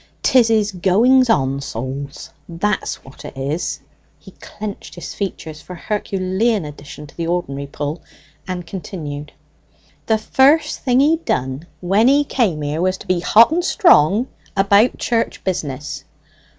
[0.23, 3.81] "'Tis his goings on, souls, that's what it is."
[4.17, 8.01] He clenched his features for an Herculean addition to the ordinary pull,
[8.47, 9.31] and continued,
[10.07, 14.25] "The first thing he done when he came here was to be hot and strong
[14.57, 16.03] about church business."